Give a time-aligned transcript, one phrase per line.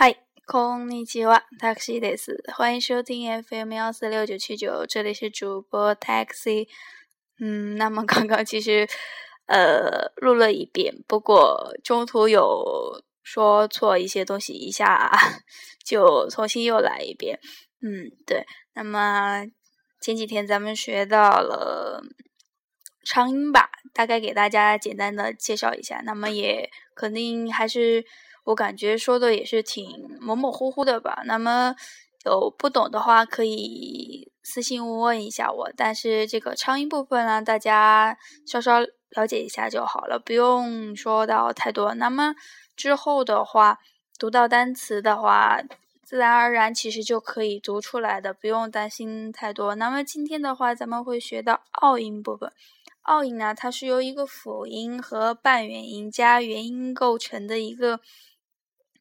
[0.00, 0.14] 嗨，
[0.46, 2.30] 空尼基瓦，taxi です。
[2.54, 6.68] 欢迎收听 FM 幺四六九七九，这里是主播 taxi。
[7.40, 8.86] 嗯，那么刚刚其实
[9.46, 15.10] 呃录了一遍，不过中途有说错一些东西，一下
[15.84, 17.40] 就重新又来一遍。
[17.82, 18.46] 嗯，对。
[18.74, 19.44] 那么
[20.00, 22.00] 前几天咱们学到了
[23.04, 26.00] 长音吧，大概给大家简单的介绍一下。
[26.04, 28.04] 那么也肯定还是。
[28.48, 31.20] 我感觉说的也是挺模模糊糊的吧。
[31.26, 31.74] 那么
[32.24, 35.70] 有不懂的话可以私信问一下我。
[35.76, 38.16] 但是这个唱音部分呢，大家
[38.46, 38.80] 稍稍
[39.10, 41.92] 了解一下就好了，不用说到太多。
[41.94, 42.34] 那么
[42.74, 43.80] 之后的话，
[44.18, 45.60] 读到单词的话，
[46.02, 49.74] 自然而然其实就可以读出来的，不用担心太多。
[49.74, 52.50] 那么今天的话，咱们会学到拗音部分。
[53.02, 58.00] 拗音呢，它是由一个辅音和半元音加元音构成的一个。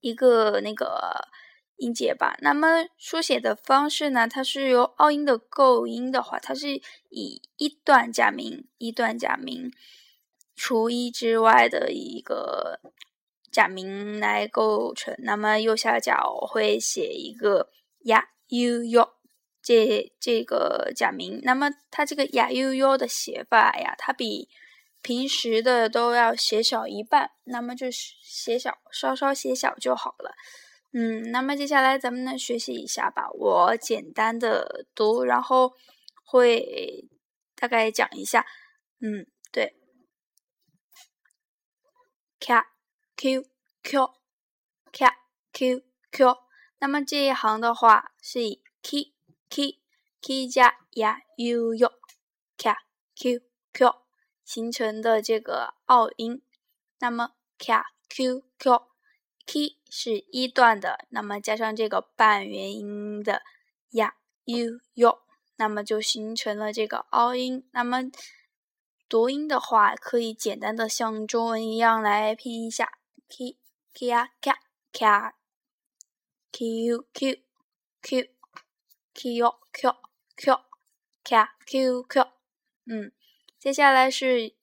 [0.00, 1.28] 一个那个
[1.76, 4.26] 音节吧，那么书写的方式呢？
[4.28, 9.72] 它是由奥音的构音的话，它是以一段假名一段假名
[10.56, 12.80] 除一之外的一个
[13.52, 15.14] 假名来构成。
[15.18, 17.70] 那么右下角我会写一个
[18.04, 19.08] 呀 u u
[19.62, 21.40] 这这个假名。
[21.44, 24.48] 那么它这个呀 u u 的写法呀，它比
[25.00, 30.34] 平时的都要写小一半，那么就是写小，稍稍写小就好了。
[30.92, 35.74] 嗯，那么接下来咱们呢学习一下吧，我简单的读，然后
[36.24, 37.08] 会
[37.54, 38.46] 大概讲一下。
[39.00, 39.76] 嗯，对
[42.40, 42.62] ，k
[43.16, 43.44] q
[43.82, 44.10] q
[44.90, 45.06] k
[45.52, 46.36] q q，
[46.80, 49.12] 那么这一行的话是以 k
[49.48, 49.78] k
[50.20, 52.74] k 加 ya u u，k
[53.14, 53.40] q
[53.72, 54.07] q。
[54.48, 56.40] 形成的这个拗音，
[57.00, 58.82] 那么 k q q
[59.44, 63.42] k 是一段的，那么加上这个半元音的
[63.92, 64.12] ya
[64.46, 65.18] u u，
[65.56, 67.68] 那么就形成了这个拗音。
[67.72, 67.98] 那么
[69.06, 72.94] 读音的话，可以简单的像中文一样来拼一下
[73.28, 73.58] k
[73.92, 74.52] k a k
[74.90, 75.34] k
[76.50, 77.42] k u q
[78.00, 78.30] q
[79.12, 79.94] k u q
[80.34, 80.56] q
[81.22, 82.26] k q q，
[82.86, 83.12] 嗯。
[83.58, 84.54] 接下来是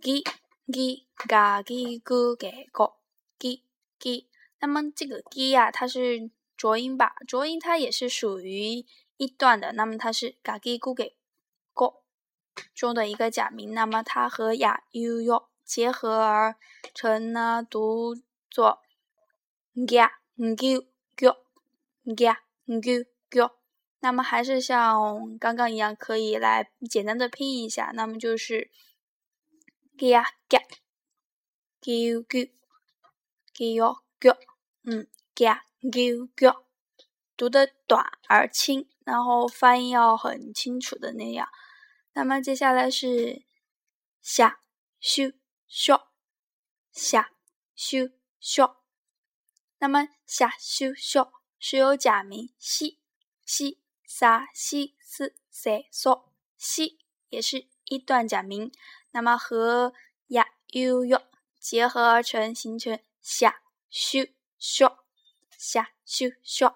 [0.00, 0.24] g
[0.72, 2.94] g ga gi gu ge go
[3.38, 3.62] g
[3.98, 4.30] g，
[4.60, 7.16] 那么这个 g 呀，它是浊音吧？
[7.28, 8.86] 浊音它也是属于
[9.18, 11.12] 一段的，那么它是 ga gi gu ge
[11.74, 12.02] go
[12.74, 16.56] 中的一个假名，那么它和呀 u u 结合而
[16.94, 18.16] 成呢，读
[18.50, 18.80] 作
[19.74, 21.36] ga gu gu
[22.16, 23.61] ga gu gu。
[24.04, 27.92] 那么还是像刚刚一样，可以来简单的拼一下。
[27.94, 28.68] 那么就是
[29.96, 30.58] g a g
[31.80, 32.52] g u g
[33.54, 34.30] g u g，
[34.82, 36.52] 嗯 g a g u g，
[37.36, 41.48] 读的短而轻，然后发音要很清楚的那样。
[42.12, 43.44] 那么接下来是
[44.20, 44.58] 下
[44.98, 45.30] 修
[45.68, 46.00] 修
[46.90, 47.30] 下
[47.76, 48.78] 修修，
[49.78, 52.98] 那么下修修是有假名西
[53.46, 53.81] 西。
[54.14, 56.24] 沙西斯塞嗦
[56.58, 56.98] 西
[57.30, 58.70] 也是一段假名，
[59.12, 59.94] 那么和
[60.26, 61.22] 呀 u u
[61.58, 64.26] 结合而成，形成下修
[64.58, 64.98] 修
[65.56, 66.74] 下修修，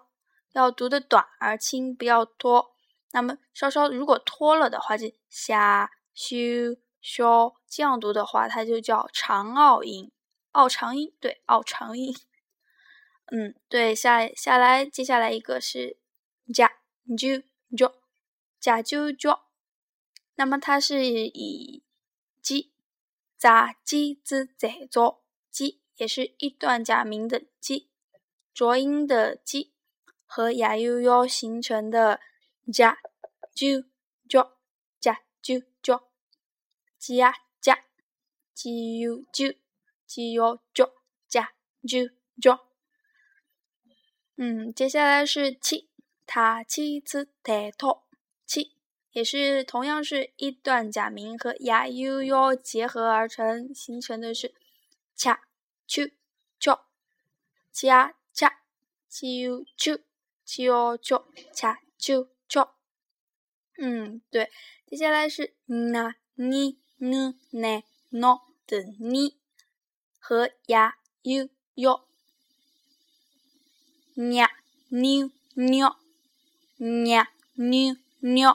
[0.52, 2.74] 要读的短而轻，不要拖。
[3.10, 6.36] 那么稍稍如果拖了的话，就下修
[7.02, 10.10] 修，这样读的话，它就叫长拗音，
[10.52, 12.16] 拗长音，对，拗长音。
[13.30, 15.98] 嗯，对，下下来，接下来一个是
[16.54, 16.78] 加。
[17.14, 17.42] 就
[17.76, 17.94] 就
[18.58, 19.38] 假就就，
[20.34, 21.82] 那么它是以
[22.40, 22.72] 鸡
[23.36, 27.90] 杂鸡之在做鸡，也是一段假名的鸡，
[28.54, 29.72] 浊音的鸡
[30.24, 32.20] 和呀 u u 形成的
[32.72, 32.98] 假
[33.54, 33.84] 就
[34.28, 34.52] 就
[34.98, 36.08] 假就就
[36.98, 37.84] 鸡呀假
[38.54, 39.54] 鸡 u 就
[40.06, 40.94] 鸡 u 就
[41.28, 41.52] 假
[41.86, 42.08] 就
[42.40, 42.58] 就，
[44.36, 45.88] 嗯，接下来是七。
[46.26, 48.02] 他七次抬头，
[48.44, 48.72] 七
[49.12, 54.54] 也是同样是一段假名和呀 u u 结合而成，形成的是
[55.14, 55.48] 恰
[55.86, 56.02] 秋
[56.58, 56.78] 秋
[57.72, 58.62] 恰恰
[59.08, 60.00] 秋秋
[60.44, 61.24] 秋秋
[61.54, 62.68] 恰秋秋。
[63.78, 64.50] 嗯，对，
[64.86, 69.38] 接下来是那你呢呢 no 的你
[70.18, 72.00] 和呀 u u
[74.32, 74.50] 呀
[74.88, 76.05] new new。
[76.78, 78.54] Nha new new，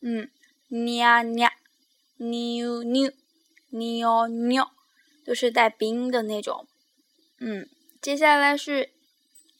[0.00, 0.30] 嗯
[0.68, 1.50] ，nia nia
[2.16, 3.12] new new
[3.70, 4.66] new new，
[5.24, 6.66] 都是带鼻音的那种，
[7.38, 7.68] 嗯，
[8.02, 8.92] 接下来是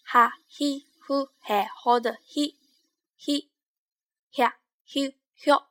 [0.02, 2.56] 哈、嘿、呼、嘿、吼的嘿、
[3.18, 3.48] 嘿、
[4.36, 5.66] 呀、嘿、哟，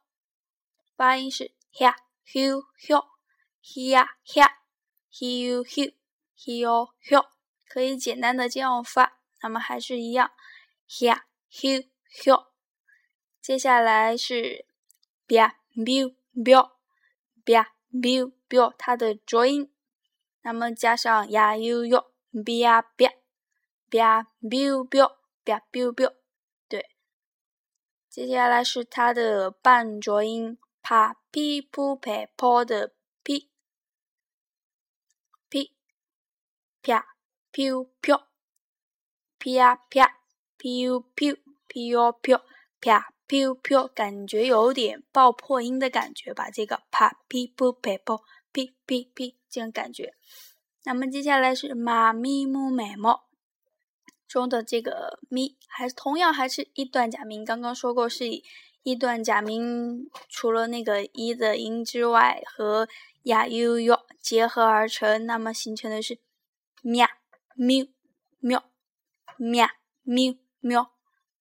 [0.96, 1.96] 发音是呀、
[2.26, 2.64] 嘿、哟、
[3.62, 4.58] 嘿呀、呀、
[5.12, 5.96] 嘿、哟、嘿、
[6.36, 7.26] 嘿哟、哟，
[7.68, 9.20] 可以简单的这样发。
[9.42, 10.32] 那么还是一样
[11.02, 11.90] 呀、嘿、
[12.26, 12.52] 哟。
[13.42, 14.66] 接下来是
[15.26, 16.72] 别、biu、biu、
[17.44, 19.72] 别、biu、biu，它的浊音。
[20.42, 22.12] 那么加上呀、呦、哟。
[22.32, 23.10] biu biu
[23.90, 25.10] biu biu biu
[25.44, 26.16] biu biu biu，
[26.68, 26.96] 对，
[28.08, 32.94] 接下来是它的半浊音，pa pi pu pe po 的
[33.24, 33.50] p
[35.50, 35.74] p
[36.84, 37.04] pia
[37.52, 38.22] piu piu
[39.40, 40.19] pia pia
[40.60, 42.42] piu piu piu piu
[42.82, 46.50] 啪 piu piu，感觉有点爆破音的感觉吧？
[46.52, 48.22] 这个 pa pi pu pe po
[48.52, 50.14] p p p 这种感觉。
[50.84, 53.28] 那么接下来是妈咪木美猫
[54.28, 57.46] 中的这个咪，还同样还是一段假名。
[57.46, 58.44] 刚刚说过是以
[58.84, 62.88] 一段假名，除了那个一的音之外，和
[63.24, 66.20] 呀、呦、哟结合而成，那么形成的是
[66.82, 67.08] 喵
[67.56, 67.86] 喵
[68.40, 68.64] 喵
[69.38, 69.68] 喵
[70.04, 70.92] 喵喵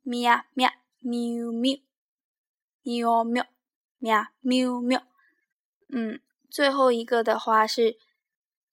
[0.03, 0.70] 喵喵
[1.00, 1.82] 喵喵
[2.82, 3.44] 喵喵
[3.99, 5.06] 喵喵喵。
[5.88, 6.20] 嗯，
[6.50, 7.99] 最后一个的话是。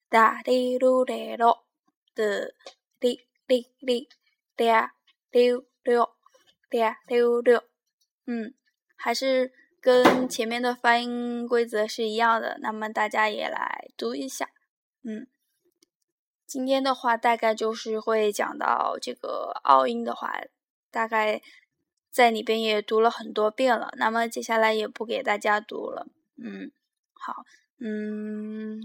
[0.08, 1.64] 哒哩噜嘞噜
[2.14, 2.54] 的
[3.00, 4.08] 哩哩哩
[4.56, 4.94] 哒
[5.32, 6.16] 溜溜
[6.70, 7.62] 哒溜溜，
[8.26, 8.54] 嗯，
[8.96, 9.52] 还是
[9.82, 12.60] 跟前面的发音规则是一样的。
[12.62, 14.50] 那么大家也来读一下，
[15.04, 15.28] 嗯，
[16.46, 20.42] 今天的话大概就是会讲到这个奥音的话，
[20.92, 21.42] 大概
[22.12, 23.92] 在里边也读了很多遍了。
[23.98, 26.08] 那么接下来也不给大家读了，
[26.38, 26.72] 嗯，
[27.14, 27.44] 好，
[27.80, 28.80] 嗯。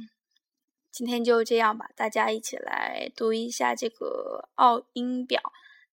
[0.93, 5.41] 今天就这样吧，大家一起来读一下这个奥音表。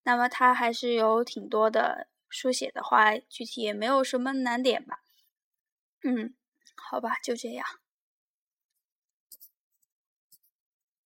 [0.03, 5.01] 那么它还是有挺多的，书写的话具体也没有什么难点吧。
[6.03, 6.33] 嗯，
[6.75, 7.65] 好吧，就这样。